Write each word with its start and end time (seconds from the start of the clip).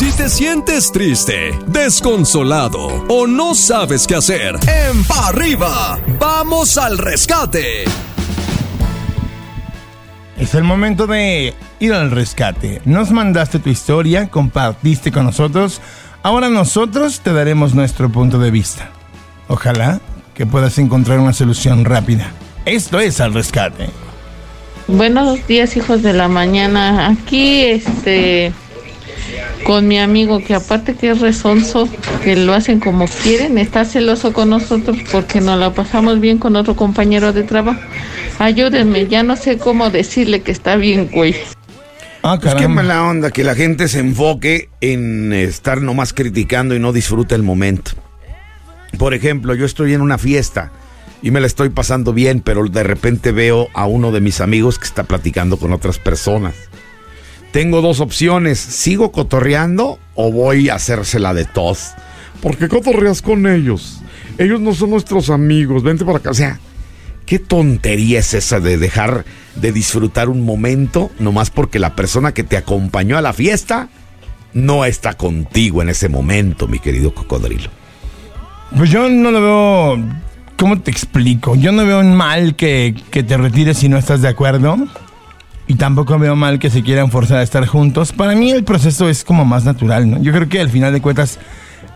Si 0.00 0.10
te 0.12 0.30
sientes 0.30 0.90
triste, 0.92 1.50
desconsolado 1.66 3.04
o 3.10 3.26
no 3.26 3.54
sabes 3.54 4.06
qué 4.06 4.14
hacer, 4.14 4.54
en 4.66 5.04
pa 5.04 5.28
arriba, 5.28 5.98
vamos 6.18 6.78
al 6.78 6.96
rescate. 6.96 7.84
Es 10.38 10.54
el 10.54 10.64
momento 10.64 11.06
de 11.06 11.52
ir 11.80 11.92
al 11.92 12.10
rescate. 12.10 12.80
Nos 12.86 13.10
mandaste 13.10 13.58
tu 13.58 13.68
historia, 13.68 14.30
compartiste 14.30 15.12
con 15.12 15.26
nosotros. 15.26 15.82
Ahora 16.22 16.48
nosotros 16.48 17.20
te 17.20 17.34
daremos 17.34 17.74
nuestro 17.74 18.08
punto 18.08 18.38
de 18.38 18.50
vista. 18.50 18.88
Ojalá 19.48 20.00
que 20.32 20.46
puedas 20.46 20.78
encontrar 20.78 21.18
una 21.18 21.34
solución 21.34 21.84
rápida. 21.84 22.32
Esto 22.64 23.00
es 23.00 23.20
al 23.20 23.34
rescate. 23.34 23.90
Buenos 24.88 25.46
días, 25.46 25.76
hijos 25.76 26.00
de 26.02 26.14
la 26.14 26.28
mañana. 26.28 27.08
Aquí, 27.08 27.64
este, 27.64 28.54
con 29.70 29.86
mi 29.86 30.00
amigo, 30.00 30.40
que 30.40 30.52
aparte 30.52 30.96
que 30.96 31.10
es 31.10 31.20
resonso, 31.20 31.88
que 32.24 32.34
lo 32.34 32.54
hacen 32.54 32.80
como 32.80 33.06
quieren, 33.22 33.56
está 33.56 33.84
celoso 33.84 34.32
con 34.32 34.50
nosotros 34.50 34.96
porque 35.12 35.40
nos 35.40 35.60
la 35.60 35.72
pasamos 35.72 36.18
bien 36.18 36.38
con 36.38 36.56
otro 36.56 36.74
compañero 36.74 37.32
de 37.32 37.44
trabajo. 37.44 37.78
Ayúdenme, 38.40 39.06
ya 39.06 39.22
no 39.22 39.36
sé 39.36 39.58
cómo 39.58 39.88
decirle 39.88 40.40
que 40.40 40.50
está 40.50 40.74
bien, 40.74 41.08
güey. 41.12 41.36
Ah, 42.24 42.34
Es 42.34 42.40
que 42.40 42.46
caramba. 42.48 42.82
mala 42.82 43.04
onda 43.04 43.30
que 43.30 43.44
la 43.44 43.54
gente 43.54 43.86
se 43.86 44.00
enfoque 44.00 44.70
en 44.80 45.32
estar 45.32 45.80
nomás 45.80 46.12
criticando 46.14 46.74
y 46.74 46.80
no 46.80 46.92
disfruta 46.92 47.36
el 47.36 47.44
momento. 47.44 47.92
Por 48.98 49.14
ejemplo, 49.14 49.54
yo 49.54 49.66
estoy 49.66 49.94
en 49.94 50.00
una 50.00 50.18
fiesta 50.18 50.72
y 51.22 51.30
me 51.30 51.40
la 51.40 51.46
estoy 51.46 51.68
pasando 51.68 52.12
bien, 52.12 52.40
pero 52.40 52.66
de 52.66 52.82
repente 52.82 53.30
veo 53.30 53.68
a 53.72 53.86
uno 53.86 54.10
de 54.10 54.20
mis 54.20 54.40
amigos 54.40 54.80
que 54.80 54.86
está 54.86 55.04
platicando 55.04 55.58
con 55.58 55.72
otras 55.72 56.00
personas. 56.00 56.54
Tengo 57.52 57.82
dos 57.82 57.98
opciones, 57.98 58.60
¿sigo 58.60 59.10
cotorreando 59.10 59.98
o 60.14 60.30
voy 60.30 60.68
a 60.68 60.76
hacérsela 60.76 61.34
de 61.34 61.44
tos? 61.46 61.92
¿Por 62.40 62.56
qué 62.56 62.68
cotorreas 62.68 63.22
con 63.22 63.48
ellos? 63.48 64.00
Ellos 64.38 64.60
no 64.60 64.72
son 64.72 64.90
nuestros 64.90 65.30
amigos, 65.30 65.82
vente 65.82 66.04
para 66.04 66.18
acá. 66.18 66.30
O 66.30 66.34
sea, 66.34 66.60
¿qué 67.26 67.40
tontería 67.40 68.20
es 68.20 68.34
esa 68.34 68.60
de 68.60 68.78
dejar 68.78 69.24
de 69.56 69.72
disfrutar 69.72 70.28
un 70.28 70.44
momento 70.44 71.10
nomás 71.18 71.50
porque 71.50 71.80
la 71.80 71.96
persona 71.96 72.32
que 72.32 72.44
te 72.44 72.56
acompañó 72.56 73.18
a 73.18 73.22
la 73.22 73.32
fiesta 73.32 73.88
no 74.52 74.84
está 74.84 75.14
contigo 75.14 75.82
en 75.82 75.88
ese 75.88 76.08
momento, 76.08 76.68
mi 76.68 76.78
querido 76.78 77.12
cocodrilo? 77.12 77.68
Pues 78.76 78.90
yo 78.90 79.08
no 79.08 79.32
lo 79.32 79.40
veo. 79.42 80.04
¿Cómo 80.56 80.80
te 80.80 80.92
explico? 80.92 81.56
Yo 81.56 81.72
no 81.72 81.84
veo 81.84 82.04
mal 82.04 82.54
que, 82.54 82.94
que 83.10 83.24
te 83.24 83.36
retires 83.36 83.78
si 83.78 83.88
no 83.88 83.98
estás 83.98 84.22
de 84.22 84.28
acuerdo. 84.28 84.76
Y 85.70 85.76
tampoco 85.76 86.18
veo 86.18 86.34
mal 86.34 86.58
que 86.58 86.68
se 86.68 86.82
quieran 86.82 87.12
forzar 87.12 87.38
a 87.38 87.42
estar 87.44 87.64
juntos. 87.64 88.10
Para 88.10 88.34
mí 88.34 88.50
el 88.50 88.64
proceso 88.64 89.08
es 89.08 89.22
como 89.22 89.44
más 89.44 89.64
natural, 89.64 90.10
¿no? 90.10 90.20
Yo 90.20 90.32
creo 90.32 90.48
que 90.48 90.58
al 90.58 90.68
final 90.68 90.92
de 90.92 91.00
cuentas, 91.00 91.38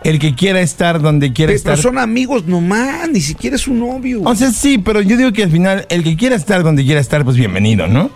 el 0.05 0.17
que 0.17 0.33
quiera 0.33 0.61
estar 0.61 1.01
donde 1.01 1.33
quiera 1.33 1.49
Pero 1.49 1.57
estar. 1.57 1.77
son 1.77 1.97
amigos 1.97 2.45
nomás, 2.45 3.09
ni 3.09 3.19
siquiera 3.19 3.57
es 3.57 3.63
su 3.63 3.73
novio. 3.73 4.21
O 4.23 4.33
sea, 4.33 4.51
sí, 4.51 4.77
pero 4.77 5.01
yo 5.01 5.17
digo 5.17 5.33
que 5.33 5.43
al 5.43 5.51
final, 5.51 5.85
el 5.89 6.05
que 6.05 6.15
quiera 6.15 6.37
estar 6.37 6.63
donde 6.63 6.85
quiera 6.85 7.01
estar, 7.01 7.25
pues 7.25 7.35
bienvenido, 7.35 7.85
¿no? 7.87 8.09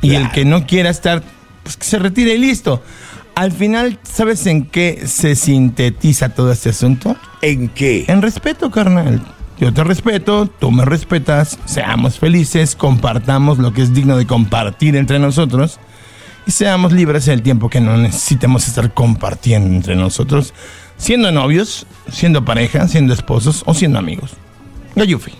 Y 0.00 0.08
Claro. 0.08 0.24
el 0.24 0.30
que 0.32 0.46
no 0.46 0.66
quiera 0.66 0.88
estar, 0.88 1.22
pues 1.62 1.76
que 1.76 1.84
se 1.84 1.98
retire 1.98 2.34
y 2.34 2.38
listo. 2.38 2.82
Al 3.34 3.52
final, 3.52 3.98
¿sabes 4.04 4.46
en 4.46 4.64
qué 4.64 5.02
se 5.06 5.34
sintetiza 5.34 6.30
todo 6.30 6.52
este 6.52 6.70
asunto? 6.70 7.16
¿En 7.42 7.68
qué? 7.68 8.06
En 8.08 8.22
respeto, 8.22 8.70
carnal. 8.70 9.20
Yo 9.58 9.72
te 9.72 9.84
respeto, 9.84 10.46
tú 10.46 10.70
me 10.70 10.84
respetas, 10.84 11.58
seamos 11.66 12.18
felices, 12.18 12.74
compartamos 12.74 13.58
lo 13.58 13.72
que 13.72 13.82
es 13.82 13.94
digno 13.94 14.16
de 14.16 14.26
compartir 14.26 14.96
entre 14.96 15.18
nosotros 15.18 15.78
y 16.46 16.50
seamos 16.50 16.92
libres 16.92 17.28
el 17.28 17.42
tiempo 17.42 17.70
que 17.70 17.80
no 17.80 17.96
necesitemos 17.96 18.66
estar 18.66 18.92
compartiendo 18.92 19.74
entre 19.74 19.94
nosotros, 19.94 20.52
siendo 20.96 21.30
novios, 21.30 21.86
siendo 22.10 22.44
pareja, 22.44 22.88
siendo 22.88 23.14
esposos 23.14 23.62
o 23.66 23.74
siendo 23.74 23.98
amigos. 23.98 24.32
Gayufi. 24.96 25.32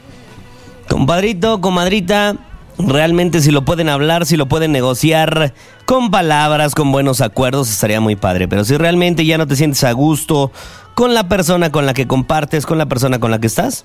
Compadrito, 0.88 1.60
comadrita, 1.60 2.36
realmente 2.78 3.40
si 3.40 3.50
lo 3.50 3.64
pueden 3.64 3.88
hablar, 3.88 4.26
si 4.26 4.36
lo 4.36 4.46
pueden 4.46 4.72
negociar 4.72 5.54
con 5.84 6.10
palabras, 6.10 6.74
con 6.74 6.92
buenos 6.92 7.20
acuerdos, 7.20 7.70
estaría 7.70 8.00
muy 8.00 8.16
padre. 8.16 8.48
Pero 8.48 8.64
si 8.64 8.76
realmente 8.76 9.24
ya 9.24 9.38
no 9.38 9.46
te 9.46 9.56
sientes 9.56 9.84
a 9.84 9.92
gusto 9.92 10.52
con 10.94 11.14
la 11.14 11.28
persona 11.28 11.70
con 11.70 11.86
la 11.86 11.94
que 11.94 12.06
compartes, 12.06 12.66
con 12.66 12.78
la 12.78 12.86
persona 12.86 13.18
con 13.18 13.30
la 13.30 13.40
que 13.40 13.46
estás, 13.46 13.84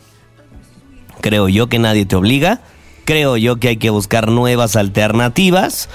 creo 1.21 1.49
yo 1.49 1.67
que 1.67 1.79
nadie 1.79 2.05
te 2.05 2.15
obliga. 2.15 2.61
Creo 3.05 3.37
yo 3.37 3.55
que 3.55 3.69
hay 3.69 3.77
que 3.77 3.89
buscar 3.89 4.29
nuevas 4.29 4.75
alternativas. 4.75 5.87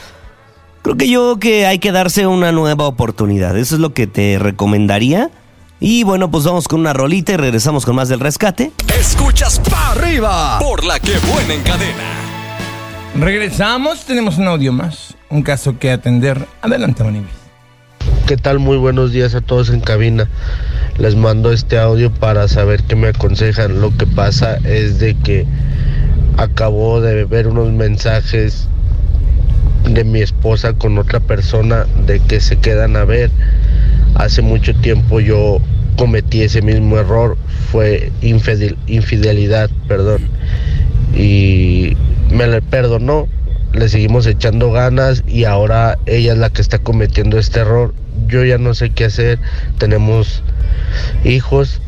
Creo 0.80 0.96
que 0.96 1.10
yo 1.10 1.38
que 1.38 1.66
hay 1.66 1.78
que 1.78 1.92
darse 1.92 2.26
una 2.26 2.52
nueva 2.52 2.86
oportunidad. 2.86 3.56
Eso 3.58 3.74
es 3.74 3.82
lo 3.82 3.92
que 3.92 4.06
te 4.06 4.38
recomendaría. 4.38 5.30
Y 5.78 6.04
bueno, 6.04 6.30
pues 6.30 6.44
vamos 6.44 6.68
con 6.68 6.80
una 6.80 6.92
rolita 6.92 7.32
y 7.32 7.36
regresamos 7.36 7.84
con 7.84 7.96
más 7.96 8.08
del 8.08 8.20
rescate. 8.20 8.72
Escuchas 8.98 9.58
pa 9.58 9.90
arriba 9.90 10.58
por 10.58 10.84
la 10.84 10.98
que 11.00 11.18
buena 11.18 11.54
en 11.54 11.62
cadena. 11.62 12.21
Regresamos, 13.18 14.06
tenemos 14.06 14.38
un 14.38 14.48
audio 14.48 14.72
más, 14.72 15.14
un 15.28 15.42
caso 15.42 15.78
que 15.78 15.90
atender. 15.90 16.46
Adelante, 16.62 17.04
Manibis. 17.04 17.30
¿Qué 18.26 18.36
tal? 18.36 18.58
Muy 18.58 18.78
buenos 18.78 19.12
días 19.12 19.34
a 19.34 19.40
todos 19.42 19.68
en 19.68 19.80
cabina. 19.80 20.28
Les 20.96 21.14
mando 21.14 21.52
este 21.52 21.78
audio 21.78 22.10
para 22.10 22.48
saber 22.48 22.82
qué 22.84 22.96
me 22.96 23.08
aconsejan. 23.08 23.80
Lo 23.80 23.94
que 23.96 24.06
pasa 24.06 24.56
es 24.64 24.98
de 24.98 25.14
que 25.14 25.46
acabo 26.38 27.00
de 27.00 27.24
ver 27.24 27.48
unos 27.48 27.70
mensajes 27.72 28.68
de 29.88 30.04
mi 30.04 30.22
esposa 30.22 30.72
con 30.72 30.96
otra 30.96 31.20
persona 31.20 31.84
de 32.06 32.18
que 32.20 32.40
se 32.40 32.56
quedan 32.56 32.96
a 32.96 33.04
ver. 33.04 33.30
Hace 34.14 34.40
mucho 34.40 34.74
tiempo 34.74 35.20
yo 35.20 35.58
cometí 35.98 36.42
ese 36.42 36.62
mismo 36.62 36.96
error, 36.98 37.36
fue 37.70 38.10
infidel- 38.22 38.76
infidelidad, 38.86 39.68
perdón. 39.86 40.22
Y 41.14 41.96
me 42.32 42.46
le 42.46 42.62
perdonó, 42.62 43.28
le 43.72 43.88
seguimos 43.88 44.26
echando 44.26 44.72
ganas 44.72 45.22
y 45.26 45.44
ahora 45.44 45.98
ella 46.06 46.32
es 46.32 46.38
la 46.38 46.50
que 46.50 46.62
está 46.62 46.78
cometiendo 46.78 47.38
este 47.38 47.60
error. 47.60 47.94
Yo 48.26 48.44
ya 48.44 48.58
no 48.58 48.74
sé 48.74 48.90
qué 48.90 49.04
hacer, 49.04 49.38
tenemos 49.78 50.42
hijos, 51.24 51.80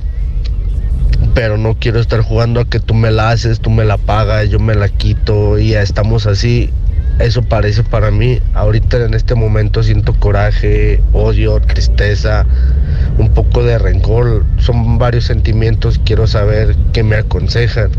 pero 1.35 1.57
no 1.57 1.75
quiero 1.79 1.99
estar 1.99 2.21
jugando 2.21 2.61
a 2.61 2.69
que 2.69 2.79
tú 2.79 2.95
me 2.95 3.11
la 3.11 3.31
haces, 3.31 3.61
tú 3.61 3.71
me 3.71 3.85
la 3.85 3.97
pagas, 3.97 4.51
yo 4.51 4.59
me 4.59 4.75
la 4.75 4.89
quito 4.89 5.59
y 5.59 5.71
ya 5.71 5.83
estamos 5.83 6.27
así. 6.27 6.71
Eso 7.19 7.43
parece 7.43 7.83
para 7.83 8.11
mí. 8.11 8.41
Ahorita 8.55 8.97
en 9.05 9.15
este 9.15 9.35
momento 9.35 9.83
siento 9.83 10.15
coraje, 10.15 11.01
odio, 11.13 11.61
tristeza, 11.61 12.45
un 13.19 13.33
poco 13.33 13.63
de 13.63 13.79
rencor. 13.79 14.45
Son 14.59 14.99
varios 14.99 15.25
sentimientos. 15.25 16.01
Quiero 16.05 16.27
saber 16.27 16.75
qué 16.93 17.03
me 17.05 17.17
aconsejan 17.17 17.91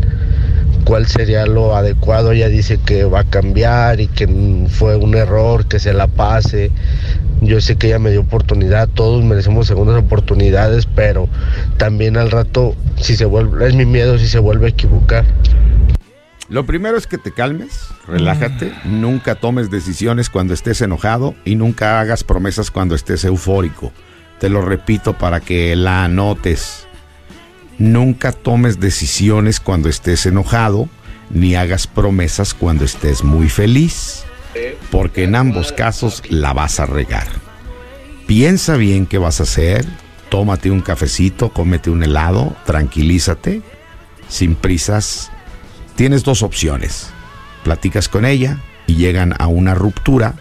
cuál 0.86 1.06
sería 1.06 1.44
lo 1.46 1.76
adecuado. 1.76 2.30
Ella 2.30 2.48
dice 2.48 2.78
que 2.78 3.04
va 3.04 3.20
a 3.20 3.24
cambiar 3.24 4.00
y 4.00 4.06
que 4.06 4.26
fue 4.70 4.96
un 4.96 5.16
error, 5.16 5.66
que 5.66 5.80
se 5.80 5.92
la 5.92 6.06
pase. 6.06 6.70
Yo 7.42 7.60
sé 7.60 7.76
que 7.76 7.88
ella 7.88 7.98
me 7.98 8.12
dio 8.12 8.20
oportunidad, 8.20 8.88
todos 8.88 9.22
merecemos 9.24 9.66
segundas 9.66 9.98
oportunidades, 9.98 10.86
pero 10.86 11.28
también 11.76 12.16
al 12.16 12.30
rato, 12.30 12.76
si 12.98 13.16
se 13.16 13.26
es 13.26 13.74
mi 13.74 13.84
miedo 13.84 14.16
si 14.16 14.28
se 14.28 14.38
vuelve 14.38 14.66
a 14.66 14.68
equivocar. 14.70 15.24
Lo 16.48 16.64
primero 16.64 16.96
es 16.96 17.08
que 17.08 17.18
te 17.18 17.32
calmes, 17.32 17.88
relájate, 18.06 18.72
nunca 18.84 19.34
tomes 19.34 19.68
decisiones 19.68 20.30
cuando 20.30 20.54
estés 20.54 20.80
enojado 20.80 21.34
y 21.44 21.56
nunca 21.56 21.98
hagas 21.98 22.22
promesas 22.22 22.70
cuando 22.70 22.94
estés 22.94 23.24
eufórico. 23.24 23.92
Te 24.38 24.48
lo 24.48 24.62
repito 24.62 25.18
para 25.18 25.40
que 25.40 25.74
la 25.74 26.04
anotes. 26.04 26.85
Nunca 27.78 28.32
tomes 28.32 28.80
decisiones 28.80 29.60
cuando 29.60 29.88
estés 29.88 30.26
enojado 30.26 30.88
ni 31.30 31.54
hagas 31.54 31.86
promesas 31.86 32.54
cuando 32.54 32.84
estés 32.84 33.24
muy 33.24 33.48
feliz, 33.48 34.24
porque 34.90 35.24
en 35.24 35.34
ambos 35.34 35.72
casos 35.72 36.22
la 36.28 36.52
vas 36.52 36.80
a 36.80 36.86
regar. 36.86 37.26
Piensa 38.26 38.76
bien 38.76 39.06
qué 39.06 39.18
vas 39.18 39.40
a 39.40 39.44
hacer, 39.44 39.84
tómate 40.28 40.70
un 40.70 40.80
cafecito, 40.80 41.50
cómete 41.50 41.90
un 41.90 42.02
helado, 42.02 42.56
tranquilízate, 42.64 43.62
sin 44.28 44.54
prisas, 44.54 45.30
tienes 45.94 46.24
dos 46.24 46.42
opciones. 46.42 47.10
Platicas 47.64 48.08
con 48.08 48.24
ella 48.24 48.62
y 48.86 48.94
llegan 48.94 49.34
a 49.38 49.48
una 49.48 49.74
ruptura. 49.74 50.34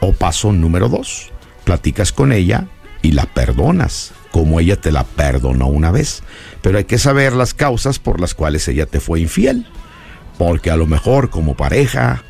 O 0.00 0.12
paso 0.12 0.52
número 0.52 0.88
dos. 0.88 1.30
Platicas 1.64 2.12
con 2.12 2.32
ella 2.32 2.66
y 3.02 3.12
la 3.12 3.26
perdonas, 3.26 4.12
como 4.32 4.60
ella 4.60 4.76
te 4.76 4.92
la 4.92 5.04
perdonó 5.04 5.66
una 5.66 5.90
vez. 5.90 6.22
Pero 6.62 6.78
hay 6.78 6.84
que 6.84 6.98
saber 6.98 7.32
las 7.32 7.54
causas 7.54 7.98
por 7.98 8.20
las 8.20 8.34
cuales 8.34 8.66
ella 8.68 8.86
te 8.86 9.00
fue 9.00 9.20
infiel. 9.20 9.66
Porque 10.36 10.70
a 10.70 10.76
lo 10.76 10.86
mejor 10.86 11.30
como 11.30 11.56
pareja, 11.56 12.22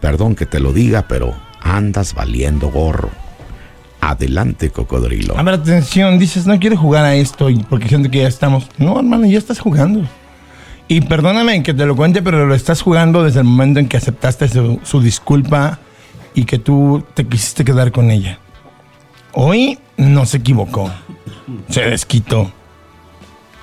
perdón 0.00 0.34
que 0.34 0.46
te 0.46 0.60
lo 0.60 0.72
diga, 0.72 1.06
pero 1.08 1.34
andas 1.60 2.14
valiendo 2.14 2.70
gorro. 2.70 3.10
Adelante, 4.00 4.70
cocodrilo. 4.70 5.38
A 5.38 5.42
ver, 5.42 5.54
atención, 5.54 6.18
dices, 6.18 6.46
no 6.46 6.58
quiero 6.58 6.76
jugar 6.76 7.04
a 7.04 7.14
esto 7.14 7.48
porque 7.68 7.88
siento 7.88 8.10
que 8.10 8.18
ya 8.18 8.28
estamos. 8.28 8.66
No, 8.78 8.98
hermano, 8.98 9.26
ya 9.26 9.38
estás 9.38 9.60
jugando. 9.60 10.02
Y 10.88 11.02
perdóname 11.02 11.62
que 11.62 11.72
te 11.72 11.86
lo 11.86 11.94
cuente, 11.94 12.20
pero 12.20 12.46
lo 12.46 12.54
estás 12.54 12.82
jugando 12.82 13.22
desde 13.22 13.40
el 13.40 13.44
momento 13.44 13.78
en 13.78 13.88
que 13.88 13.96
aceptaste 13.96 14.48
su 14.82 15.00
disculpa 15.00 15.78
y 16.34 16.44
que 16.44 16.58
tú 16.58 17.04
te 17.14 17.26
quisiste 17.26 17.64
quedar 17.64 17.92
con 17.92 18.10
ella. 18.10 18.38
Hoy 19.32 19.78
no 19.96 20.26
se 20.26 20.38
equivocó. 20.38 20.90
Se 21.68 21.82
desquitó. 21.82 22.52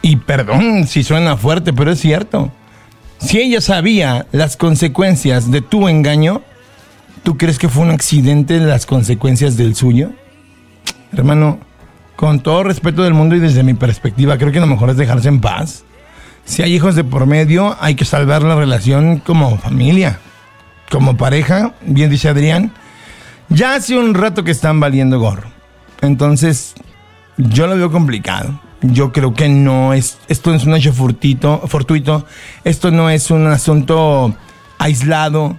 Y 0.01 0.15
perdón 0.17 0.87
si 0.87 1.03
suena 1.03 1.37
fuerte, 1.37 1.73
pero 1.73 1.91
es 1.91 1.99
cierto. 1.99 2.51
Si 3.19 3.39
ella 3.39 3.61
sabía 3.61 4.27
las 4.31 4.55
consecuencias 4.55 5.51
de 5.51 5.61
tu 5.61 5.89
engaño, 5.89 6.41
¿tú 7.23 7.37
crees 7.37 7.59
que 7.59 7.69
fue 7.69 7.83
un 7.83 7.91
accidente 7.91 8.59
las 8.59 8.85
consecuencias 8.85 9.57
del 9.57 9.75
suyo? 9.75 10.11
Hermano, 11.11 11.59
con 12.15 12.39
todo 12.39 12.63
respeto 12.63 13.03
del 13.03 13.13
mundo 13.13 13.35
y 13.35 13.39
desde 13.39 13.63
mi 13.63 13.73
perspectiva, 13.73 14.37
creo 14.37 14.51
que 14.51 14.59
lo 14.59 14.67
mejor 14.67 14.89
es 14.89 14.97
dejarse 14.97 15.27
en 15.27 15.41
paz. 15.41 15.83
Si 16.45 16.63
hay 16.63 16.73
hijos 16.73 16.95
de 16.95 17.03
por 17.03 17.25
medio, 17.25 17.75
hay 17.79 17.95
que 17.95 18.05
salvar 18.05 18.41
la 18.41 18.55
relación 18.55 19.19
como 19.19 19.57
familia, 19.57 20.19
como 20.89 21.17
pareja, 21.17 21.73
bien 21.85 22.09
dice 22.09 22.29
Adrián. 22.29 22.71
Ya 23.49 23.75
hace 23.75 23.97
un 23.97 24.13
rato 24.13 24.43
que 24.43 24.51
están 24.51 24.79
valiendo 24.79 25.19
gorro. 25.19 25.58
Entonces, 26.01 26.75
yo 27.37 27.67
lo 27.67 27.75
veo 27.75 27.91
complicado. 27.91 28.59
Yo 28.81 29.11
creo 29.11 29.33
que 29.33 29.49
no 29.49 29.93
es, 29.93 30.17
esto 30.29 30.51
no 30.51 30.55
es 30.55 30.65
un 30.65 30.75
hecho 30.75 30.93
fortuito, 30.93 32.25
esto 32.63 32.91
no 32.91 33.09
es 33.09 33.29
un 33.29 33.47
asunto 33.47 34.33
aislado. 34.77 35.57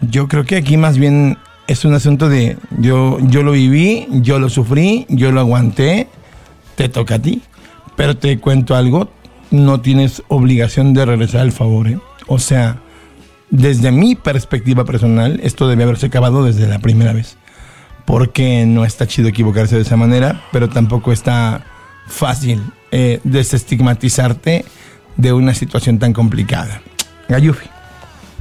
Yo 0.00 0.26
creo 0.26 0.44
que 0.44 0.56
aquí 0.56 0.76
más 0.76 0.98
bien 0.98 1.38
es 1.68 1.84
un 1.84 1.94
asunto 1.94 2.28
de 2.28 2.56
yo, 2.78 3.18
yo 3.20 3.42
lo 3.42 3.52
viví, 3.52 4.08
yo 4.10 4.40
lo 4.40 4.48
sufrí, 4.48 5.06
yo 5.08 5.30
lo 5.30 5.40
aguanté, 5.40 6.08
te 6.74 6.88
toca 6.88 7.16
a 7.16 7.18
ti. 7.20 7.42
Pero 7.96 8.16
te 8.16 8.38
cuento 8.38 8.74
algo, 8.74 9.08
no 9.50 9.80
tienes 9.80 10.22
obligación 10.28 10.94
de 10.94 11.04
regresar 11.04 11.42
el 11.42 11.52
favor. 11.52 11.88
¿eh? 11.88 11.98
O 12.26 12.38
sea, 12.38 12.80
desde 13.50 13.92
mi 13.92 14.14
perspectiva 14.14 14.84
personal, 14.84 15.40
esto 15.42 15.68
debe 15.68 15.84
haberse 15.84 16.06
acabado 16.06 16.44
desde 16.44 16.66
la 16.66 16.80
primera 16.80 17.12
vez. 17.12 17.36
Porque 18.08 18.64
no 18.64 18.86
está 18.86 19.06
chido 19.06 19.28
equivocarse 19.28 19.76
de 19.76 19.82
esa 19.82 19.98
manera, 19.98 20.40
pero 20.50 20.70
tampoco 20.70 21.12
está 21.12 21.62
fácil 22.06 22.62
eh, 22.90 23.20
desestigmatizarte 23.22 24.64
de 25.18 25.32
una 25.34 25.52
situación 25.52 25.98
tan 25.98 26.14
complicada. 26.14 26.80
Gayufi. 27.28 27.68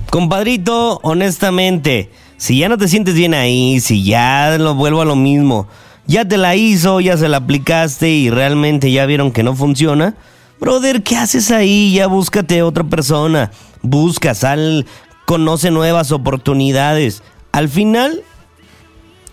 Compadrito, 0.10 1.02
honestamente, 1.04 2.10
si 2.38 2.60
ya 2.60 2.70
no 2.70 2.78
te 2.78 2.88
sientes 2.88 3.16
bien 3.16 3.34
ahí, 3.34 3.82
si 3.82 4.06
ya 4.06 4.56
lo 4.58 4.74
vuelvo 4.74 5.02
a 5.02 5.06
lo 5.06 5.18
mismo, 5.18 5.68
ya 6.06 6.26
te 6.26 6.38
la 6.38 6.56
hizo, 6.56 7.02
ya 7.02 7.18
se 7.18 7.28
la 7.28 7.36
aplicaste 7.36 8.10
y 8.10 8.30
realmente 8.30 8.90
ya 8.94 9.06
vieron 9.06 9.34
que 9.34 9.44
no 9.44 9.54
funciona, 9.54 10.16
brother, 10.62 11.04
¿qué 11.04 11.18
haces 11.18 11.52
ahí? 11.52 11.94
Ya 11.94 12.08
búscate 12.08 12.64
otra 12.64 12.86
persona, 12.86 13.52
busca, 13.82 14.34
sal, 14.34 14.86
conoce 15.26 15.72
nuevas 15.72 16.14
oportunidades. 16.14 17.22
Al 17.52 17.68
final, 17.68 18.24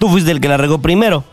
tú 0.04 0.10
fuiste 0.10 0.30
el 0.30 0.40
que 0.40 0.48
la 0.48 0.58
regó 0.58 0.78
primero. 0.82 1.24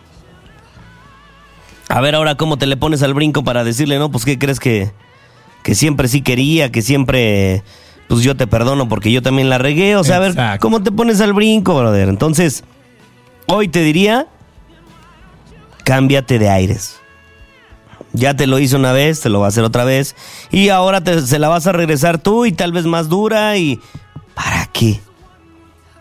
A 1.89 1.99
ver 1.99 2.15
ahora 2.15 2.35
cómo 2.35 2.57
te 2.57 2.67
le 2.67 2.77
pones 2.77 3.03
al 3.03 3.13
brinco 3.13 3.43
para 3.43 3.65
decirle, 3.65 3.99
no, 3.99 4.09
pues 4.09 4.23
qué 4.23 4.39
crees 4.39 4.61
que, 4.61 4.91
que 5.61 5.75
siempre 5.75 6.07
sí 6.07 6.21
quería, 6.21 6.71
que 6.71 6.81
siempre, 6.81 7.63
pues 8.07 8.23
yo 8.23 8.37
te 8.37 8.47
perdono 8.47 8.87
porque 8.87 9.11
yo 9.11 9.21
también 9.21 9.49
la 9.49 9.57
regué. 9.57 9.97
O 9.97 10.03
sea, 10.05 10.15
a 10.15 10.19
ver. 10.19 10.59
¿cómo 10.61 10.81
te 10.81 10.91
pones 10.93 11.19
al 11.19 11.33
brinco, 11.33 11.77
brother? 11.77 12.07
Entonces, 12.07 12.63
hoy 13.47 13.67
te 13.67 13.81
diría, 13.81 14.27
cámbiate 15.83 16.39
de 16.39 16.49
aires. 16.49 16.95
Ya 18.13 18.35
te 18.35 18.47
lo 18.47 18.57
hizo 18.59 18.77
una 18.77 18.93
vez, 18.93 19.19
te 19.19 19.27
lo 19.27 19.41
va 19.41 19.47
a 19.47 19.49
hacer 19.49 19.65
otra 19.65 19.83
vez. 19.83 20.15
Y 20.49 20.69
ahora 20.69 21.01
te- 21.01 21.21
se 21.27 21.39
la 21.39 21.49
vas 21.49 21.67
a 21.67 21.73
regresar 21.73 22.19
tú 22.19 22.45
y 22.45 22.53
tal 22.53 22.71
vez 22.71 22.85
más 22.85 23.09
dura 23.09 23.57
y... 23.57 23.79
¿Para 24.33 24.65
qué? 24.67 25.01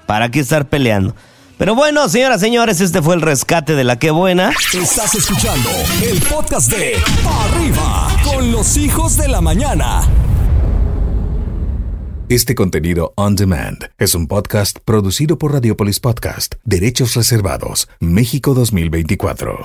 ¿Para 0.07 0.31
qué 0.31 0.39
estar 0.39 0.69
peleando? 0.69 1.17
Pero 1.61 1.75
bueno, 1.75 2.09
señoras, 2.09 2.41
señores, 2.41 2.81
este 2.81 3.03
fue 3.03 3.15
el 3.15 3.21
rescate 3.21 3.75
de 3.75 3.85
la 3.85 3.99
que 3.99 4.11
buena. 4.11 4.51
Estás 4.73 5.15
escuchando 5.15 5.69
el 6.03 6.19
podcast 6.23 6.73
de 6.73 6.95
Pa' 7.23 7.45
Arriba 7.45 8.09
con 8.25 8.51
los 8.51 8.79
hijos 8.79 9.19
de 9.19 9.29
la 9.29 9.43
mañana. 9.43 10.01
Este 12.31 12.55
contenido 12.55 13.13
on 13.15 13.37
demand 13.37 13.91
es 13.99 14.15
un 14.15 14.27
podcast 14.27 14.79
producido 14.87 15.37
por 15.37 15.53
Radiopolis 15.53 16.01
Podcast, 16.01 16.55
Derechos 16.65 17.15
Reservados, 17.15 17.91
México 18.01 18.55
2024. 18.55 19.59